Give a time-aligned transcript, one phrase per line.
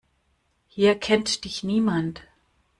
[0.67, 2.23] Hier kennt dich niemand.